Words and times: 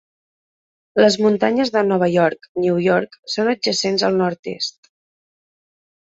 Les 1.03 1.17
muntanyes 1.25 1.71
de 1.75 1.83
Nova 1.89 2.07
York 2.13 2.47
New 2.63 2.79
York 2.85 3.17
són 3.33 3.51
adjacents 3.51 4.05
al 4.09 4.17
nord-est. 4.23 4.91